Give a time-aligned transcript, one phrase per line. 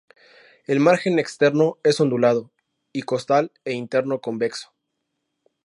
[0.65, 2.49] El margen externo es ondulado
[2.91, 4.73] y costal e interno convexo.